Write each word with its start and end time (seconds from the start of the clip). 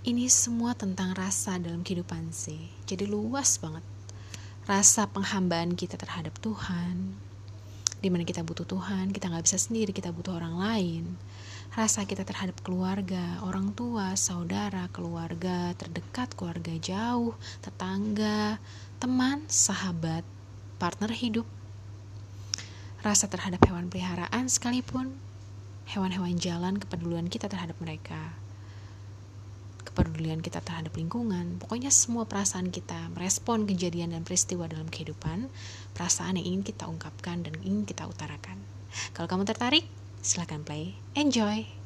ini 0.00 0.32
semua 0.32 0.72
tentang 0.72 1.12
rasa 1.12 1.60
dalam 1.60 1.84
kehidupan 1.84 2.32
sih. 2.32 2.72
Jadi 2.88 3.04
luas 3.04 3.60
banget. 3.60 3.84
Rasa 4.64 5.04
penghambaan 5.04 5.76
kita 5.76 6.00
terhadap 6.00 6.40
Tuhan, 6.40 7.12
di 8.00 8.08
mana 8.08 8.24
kita 8.24 8.40
butuh 8.40 8.64
Tuhan, 8.64 9.12
kita 9.12 9.28
nggak 9.28 9.44
bisa 9.44 9.60
sendiri, 9.60 9.92
kita 9.92 10.08
butuh 10.08 10.40
orang 10.40 10.56
lain. 10.56 11.04
Rasa 11.76 12.08
kita 12.08 12.24
terhadap 12.24 12.56
keluarga, 12.64 13.44
orang 13.44 13.76
tua, 13.76 14.16
saudara, 14.16 14.88
keluarga 14.88 15.76
terdekat, 15.76 16.32
keluarga 16.32 16.72
jauh, 16.80 17.36
tetangga, 17.60 18.56
teman, 18.96 19.44
sahabat, 19.52 20.24
partner 20.80 21.12
hidup. 21.12 21.44
Rasa 23.04 23.28
terhadap 23.28 23.60
hewan 23.68 23.92
peliharaan 23.92 24.48
sekalipun, 24.48 25.12
hewan-hewan 25.92 26.40
jalan, 26.40 26.80
kepedulian 26.80 27.28
kita 27.28 27.52
terhadap 27.52 27.76
mereka 27.84 28.32
kepedulian 30.20 30.44
kita 30.44 30.60
terhadap 30.60 30.92
lingkungan, 31.00 31.56
pokoknya 31.64 31.88
semua 31.88 32.28
perasaan 32.28 32.68
kita 32.68 33.08
merespon 33.16 33.64
kejadian 33.64 34.12
dan 34.12 34.20
peristiwa 34.20 34.68
dalam 34.68 34.84
kehidupan, 34.92 35.48
perasaan 35.96 36.36
yang 36.36 36.60
ingin 36.60 36.76
kita 36.76 36.84
ungkapkan 36.92 37.40
dan 37.40 37.56
ingin 37.64 37.88
kita 37.88 38.04
utarakan. 38.04 38.60
Kalau 39.16 39.24
kamu 39.24 39.48
tertarik, 39.48 39.88
silahkan 40.20 40.60
play. 40.60 40.92
Enjoy! 41.16 41.79